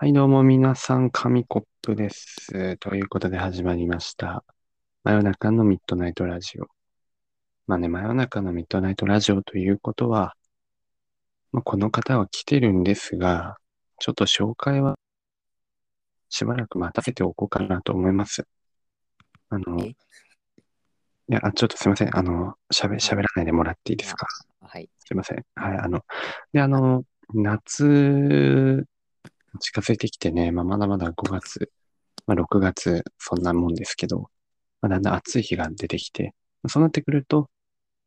[0.00, 2.76] はい、どうも皆さん、紙コップです。
[2.76, 4.44] ということで始まりました。
[5.02, 6.66] 真夜中のミッドナイトラジオ。
[7.66, 10.36] まあね、真夜中のミッドナイトラジオということは、
[11.50, 13.56] まあ、この方は来てるんですが、
[13.98, 14.94] ちょっと紹介は
[16.28, 18.46] しばらく待たせておこうかなと思います。
[19.48, 19.96] あの、えい
[21.26, 22.16] や、あちょっとすいません。
[22.16, 24.28] あの、喋、喋らないでもらっていいですか？
[24.60, 24.88] はい。
[25.00, 25.44] すいません。
[25.56, 26.04] はい、あの、
[26.52, 27.02] で、あの、
[27.34, 28.86] 夏、
[29.60, 31.70] 近づいてきてね、まあ、まだまだ5月、
[32.26, 34.30] まあ、6月、そんなもんですけど、
[34.80, 37.48] まあ、だんだん暑い日が出てきて、まあそうなってくると、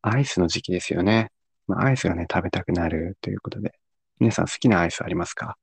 [0.02, 1.32] アイスの時期ですよね。
[1.68, 3.74] まあ、アイスがね、食べたくなるということで、
[4.20, 5.58] 皆さん好きなアイスありますか？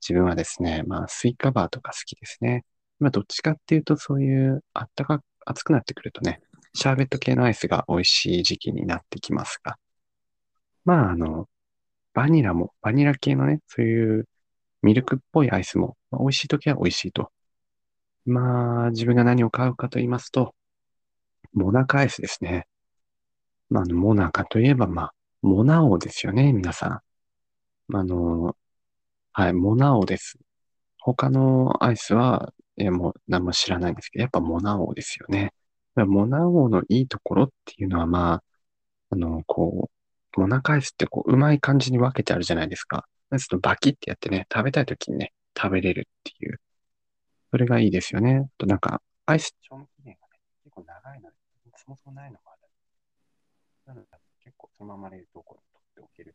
[0.00, 2.64] 自分はですね、まあ、スイカバーとか好きですね。
[3.00, 6.40] まあ、どっちかっていうと、そういう、あったか、暑くなってくるとね、
[6.74, 9.76] シャーベット系のアイスが美味しい時期になってきますが、
[10.84, 11.48] まあ、あの、
[12.12, 14.28] バニラも、バニラ系のね、そういう
[14.84, 17.30] ミルクっぽいアイスも、まあ、美味しいときは美味しいと。
[18.26, 20.54] まあ、自分が何を買うかと言いますと、
[21.54, 22.66] モナカアイスですね。
[23.70, 27.02] まあ、あの、モナカといえば、まあ、モナ王ですよね、皆さ
[27.90, 27.96] ん。
[27.96, 28.56] あ、の、
[29.32, 30.38] はい、モナ王です。
[30.98, 35.52] 他のアイスは、え、もう何も知らないんですけど、やっぱモナ王ですよね。
[35.96, 38.42] モナ王のいいところっていうのは、まあ、
[39.10, 39.90] あの、こ
[40.36, 43.06] う、モナカアイスってこう、うまい感じに分けてあるじゃないですか。
[43.38, 46.60] ちょっとバキってやってね、食べたいときにね、食べれるっていう。
[47.50, 48.48] それがいいですよね。
[48.58, 51.36] となんか、アイス、賞味期限がね、結構長いので、
[51.76, 52.60] そもそもないのもある。
[53.86, 54.06] なので、
[54.42, 56.34] 結構そのまま冷凍庫に取っておける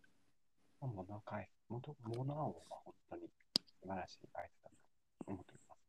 [0.81, 0.88] と。
[0.88, 3.23] モナカアイス、モモナ王は本当に
[3.81, 4.75] 素晴らしいアイスだと
[5.28, 5.80] 思っております。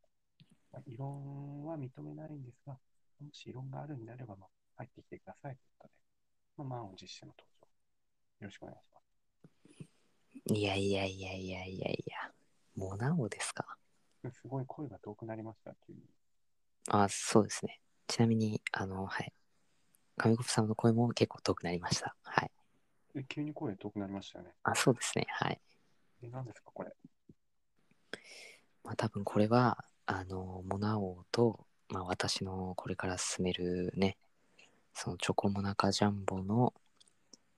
[0.72, 2.78] まあ異論は認めないんですが、も
[3.32, 5.94] し異論があるんであれば、まあ、入ってきてくださいということで、
[6.56, 7.66] まあ、満を持しての登場。
[8.40, 9.09] よろしくお願いします。
[10.52, 12.32] いやいやいやいやいやいや。
[12.74, 13.64] モナオですか？
[14.32, 16.00] すごい声が遠くなりました、急に。
[16.88, 17.80] あ、そうですね。
[18.08, 19.32] ちなみに、あの、はい。
[20.16, 22.16] 上国さんの声も結構遠くなりました。
[22.24, 22.50] はい。
[23.14, 24.50] え、急に声遠くなりましたよね。
[24.64, 25.26] あ、そうですね。
[25.30, 25.60] はい。
[26.22, 26.90] え、何ですか、これ？
[28.82, 34.18] まあ多分これは、あの、モナオと、まあ私のこれから進めるね、
[34.94, 36.74] そのチョコモナカジャンボの、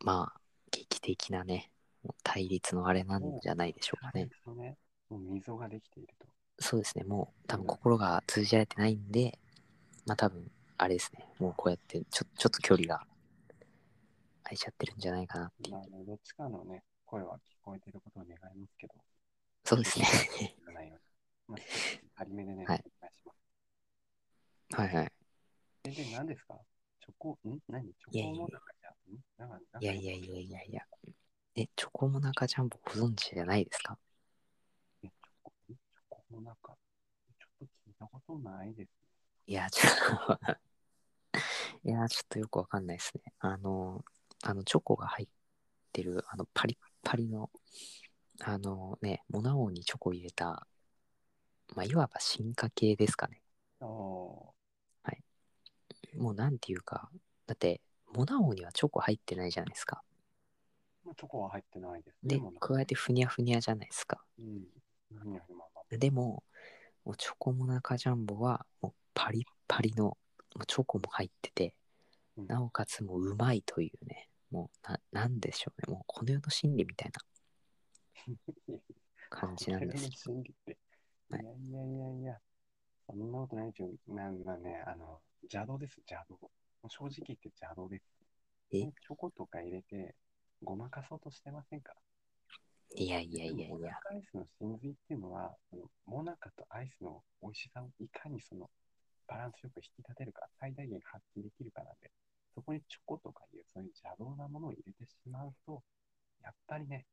[0.05, 0.41] まあ、
[0.71, 1.71] 劇的なね、
[2.23, 4.29] 対立のあれなんじゃないでしょうかね。
[4.45, 4.77] そうね。
[5.09, 6.27] もう溝ができていると。
[6.59, 9.39] そうですね、もう多分心が通じ合えてないんで、
[10.07, 13.07] まあ多分あれですね、もうこうやってちょちょっと距離が
[14.45, 15.77] 空いちゃってるんじゃないかなっていう。
[15.77, 18.95] まあ、ね、どっちかのね、声は聞こえていることを願いますけど。
[19.65, 20.05] そうですね。
[20.67, 20.93] はい
[21.49, 22.83] お願いします。
[24.75, 25.13] はいはい。
[25.85, 26.55] え、で、何ですか？
[27.01, 27.59] チョコ、ん？
[27.69, 27.93] 何？
[27.95, 28.91] チョコモナカじゃ
[29.51, 29.83] ん？
[29.83, 30.87] いやいやいやいやいや。
[31.55, 33.99] え、チョコモナカジャンボご存知じゃないですか？
[35.03, 36.73] えチョコ、んチョコモナカ。
[37.39, 38.91] ちょっと聞いたことないです。
[39.47, 40.59] いや、ちょっと
[41.85, 43.35] いや、ちょっとよくわかんないですね。
[43.41, 44.03] あの、
[44.45, 45.29] あの、チョコが入っ
[45.93, 47.51] てる、あの、パリッパリの、
[48.41, 50.67] あのね、モナオにチョコ入れた、
[51.77, 53.43] まあ、いわば進化系ですかね。
[53.81, 53.89] ああ、
[56.17, 57.11] もうなんていうか、
[57.47, 57.81] だって、
[58.15, 60.03] モナオにはチョコ入ってないじゃないですか。
[61.13, 62.39] まあチョコは入ってないですね。
[62.39, 64.25] で、加えてふにゃふにゃじゃないですか。
[65.91, 66.43] でも、
[67.05, 70.17] もうチョコモナカジャンボは、もうパリッパリの、も
[70.63, 71.75] うチョコも入ってて、
[72.37, 77.21] うんなおかつもううまいというね、もうな、なんでしょうね、もうこの世の真理みたいな
[79.29, 80.17] 感じなんですけど。
[80.17, 80.79] 心理って。
[81.31, 82.41] いはいやいやいやいや、
[83.07, 83.91] そんなことないですよ。
[84.09, 86.51] なんかね、あの、邪道です、邪道。
[86.89, 88.05] 正直言って邪道です。
[88.71, 88.81] え？
[88.81, 90.15] チョコとか入れて、
[90.63, 91.93] ごまかそうとしてませんか？
[92.95, 98.69] いやいやいやいモナや、カアイスの真髄っていうのは、そのモナカとアイスの美味しさをいかにその
[99.27, 102.11] バランスよく引き立てるか、最大限発揮できるかなんで、
[102.55, 105.83] そこにチョコとかいうそういう邪道なものを入れてしまうと、
[106.43, 107.07] やっぱりね、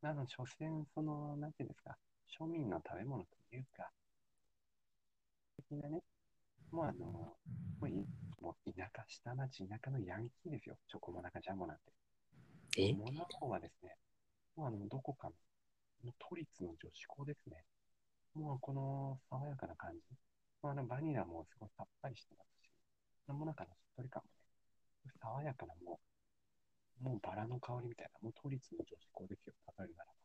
[0.00, 1.96] なの、所詮、その、なんていうんですか、
[2.40, 3.90] 庶民の食べ物というか、
[5.56, 6.00] 的なね、
[6.70, 7.36] もうあの、も
[7.82, 7.92] うい
[8.40, 11.82] もう田舎、下町、田舎のヤンキーですよ、チョコモナカジャンボなんて。
[12.78, 13.96] えモナコはですね、
[14.54, 15.34] もうあの、どこかの、
[16.04, 17.64] もう都立の女子校ですね。
[18.34, 20.00] もうこの爽やかな感じ。
[20.62, 22.70] まあ、あのバニラもすごいさっぱりしてますし、
[23.26, 24.30] モナカのしっとり感も
[25.04, 25.98] ね、爽やかなも
[27.00, 30.18] う、もうバラの香りみたいな、もう都立の女子校ですよ、例えるならば。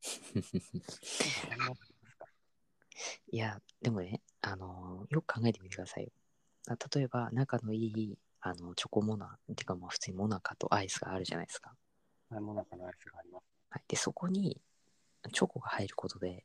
[2.06, 2.26] すか？
[3.32, 6.10] いや、でもね、あのよく考えてみてくださいよ。
[6.68, 11.74] あ例えば、仲のいい、あの、チョコモナ、っていうかまあ普通にモナカとアイスがあるじゃないですか。
[12.30, 13.44] はいモナカのアイスがあります。
[13.70, 14.60] はい、で、そこに
[15.32, 16.44] チョコが入ることで、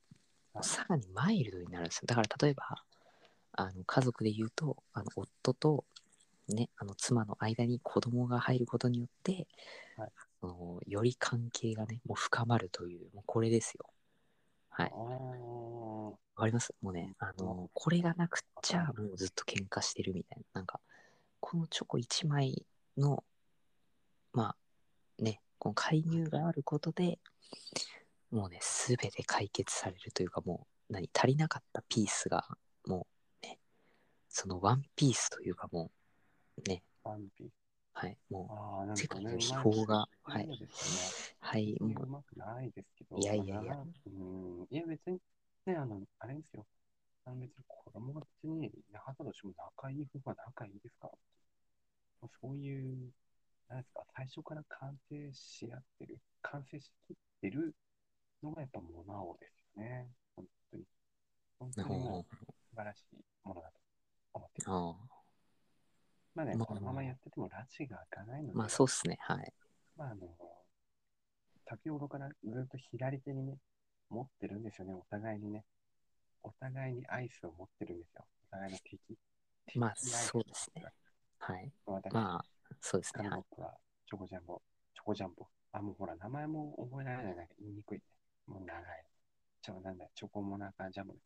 [0.54, 2.04] はいさらにマイルドになるんですよ。
[2.06, 2.64] だから例えば、
[3.54, 5.86] あの家族で言うと、あの夫と、
[6.48, 9.48] ね、あの妻の間に子供が入ることによって、
[9.98, 13.86] はいあのより関係がね、もう深まるという、もうこれですよ。
[14.70, 14.92] はい。
[14.92, 16.74] わかります？
[16.82, 20.60] もうね、あの、これがなくっちゃ、もうずっと喧嘩してるみたいな。
[20.60, 20.80] なんか、
[21.48, 22.66] このチョコ1枚
[22.98, 23.24] の、
[24.34, 24.56] ま
[25.20, 27.20] あ、ね、この介入があることで、
[28.32, 32.48] もうね、すべて解決されるというか、もう、何、足りなかったピースが、
[32.88, 33.06] も
[33.44, 33.60] う、ね、
[34.28, 35.92] そのワンピースというか、も
[36.66, 37.52] う、ね、ワンピース。
[37.94, 40.50] はい、もああ、なん世界の秘宝がはい
[41.42, 43.20] はい、もう、うまくないですけど。
[43.20, 43.78] いやいやいや
[44.08, 44.68] うん。
[44.72, 45.20] いや、別に、
[45.68, 46.66] ね、あの、あれですよ。
[47.26, 51.14] あの別に子供が別に、仲としても仲いい夫婦は仲いいですから。
[52.22, 53.12] もうそういう、
[53.70, 57.74] なんですか、最初から完成し合ってる、完成しきってる
[58.44, 60.08] のがやっぱモナオですよね。
[60.36, 60.84] 本当に。
[61.60, 63.80] 本当にもう素晴らしいものだと
[64.34, 64.68] 思ってる。
[64.70, 64.96] あ
[66.36, 69.54] まあね、まあこのままやってても拉致が開かないので、まあ、そうっすね、はい。
[69.96, 70.28] まあ、あの、
[71.66, 72.34] 先ほどからず
[72.66, 73.58] っと左手にね、
[74.10, 75.64] 持ってるんですよね、お互いにね。
[76.44, 78.26] お互いにアイスを持ってるんですよ。
[78.50, 79.00] お互いの敵。
[79.66, 80.84] 敵まあそうですね。
[81.40, 81.72] はい。
[81.86, 82.46] 私、まあ、
[82.82, 83.30] そうですね。
[83.30, 83.42] は
[84.08, 84.62] チョコジャンボ、
[84.94, 85.48] チョコジャンボ。
[85.72, 88.04] あ、もうほら、名前も覚えられない、なんか言いにくいね。
[88.48, 88.84] もう長い。
[89.62, 91.20] ちょ、なんだよ、チョコモナカジャムね。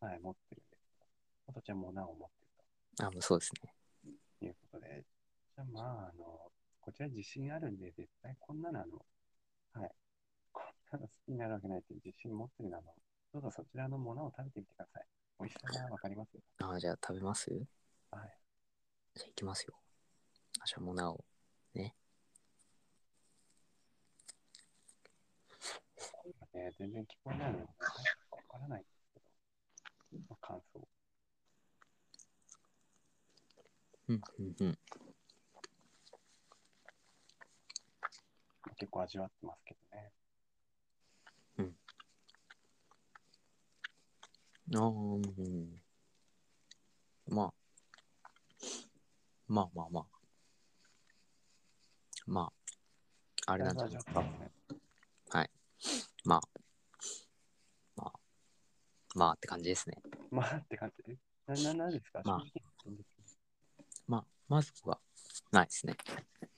[0.00, 1.04] はい、持ってるんですけど。
[1.48, 3.74] あとちゃんモナを持ってるあ、もうそうですね。
[4.38, 5.04] ということで、
[5.54, 9.04] じゃあまあ、あの、こちら自信あるんで、絶対こんなのあの、
[9.80, 9.90] はい。
[10.52, 12.92] こんなの好きになるわけないっていう自信持ってるのは、あの
[13.34, 15.06] どうぞそちらのものを食べてみてください。
[15.38, 16.40] 美味しさがわかりますよ。
[16.58, 17.50] あ、じゃあ食べます？
[17.50, 18.28] じゃはい。
[18.28, 18.32] あ
[19.26, 19.74] 行きますよ。
[20.60, 21.22] あ、じゃあもうなお。
[26.26, 27.68] 声がね、全然聞こえないので、わ
[28.48, 30.88] からないんですけど、まあ感想。
[34.08, 34.78] うん、うん、うん。
[38.78, 40.12] 結構味わってますけどね。
[44.74, 45.80] あーうん。
[47.28, 47.54] まあ。
[49.46, 50.06] まあまあまあ。
[52.26, 52.52] ま
[53.46, 53.52] あ。
[53.52, 54.24] あれなんじゃないですか
[55.30, 55.50] だい。
[56.26, 56.40] まあ。
[57.96, 58.12] まあ。
[59.14, 59.96] まあって感じですね。
[60.30, 61.16] まあって感じで。
[61.46, 62.44] な、な、なんですか、まあ
[64.08, 64.98] まあ、まずは
[65.52, 65.96] ないですね。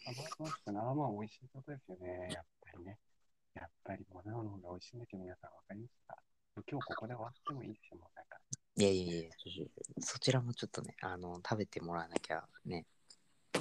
[0.06, 2.30] あ、まあ、まあ、まあ、美味しいことですよね。
[2.32, 2.98] やっぱりね。
[3.54, 5.50] やっぱり、モナオの方が美味しいんですよ、皆さん。
[5.52, 6.16] わかりました。
[6.66, 8.38] 今日ここで終わってもいいですよ、もうなんか。
[8.76, 9.30] いやいやいや、
[10.00, 12.86] そちらもちょっとね、あの、食べてもらわなきゃね。
[13.54, 13.60] え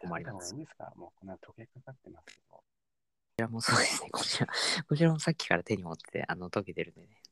[0.00, 0.92] 困ります食べた方がいいんですか？
[0.96, 2.62] もうこんな溶けかかってますけど。
[3.38, 4.10] こちらもそうですね。
[4.10, 4.48] こちら、
[4.88, 7.22] こちらもさっきから手に持ってて、あの、溶けてるんでね。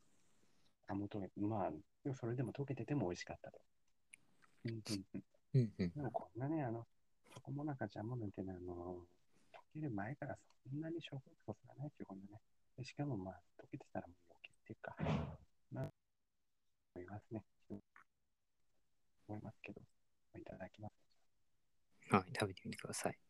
[0.87, 3.59] あ、もう溶け、まあ、それでも溶けてても美味しかったと。
[4.63, 5.23] うんうんうん。
[5.55, 5.91] うんうん。
[5.91, 6.87] でもこんなね、あの、
[7.29, 9.03] チョコモナカジャムなんてね、あの、
[9.51, 12.39] 溶ける前からそんなに食欲こそがないっていうこんなね。
[12.77, 14.95] でしかもまあ、溶けてたらもう余計っていうか、
[15.73, 15.91] まあ、
[16.95, 17.43] 思いますね。
[19.27, 19.81] 思いますけど、
[20.39, 20.93] いただきます。
[22.15, 23.26] はい、食べてみてください。